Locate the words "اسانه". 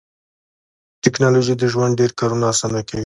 2.53-2.81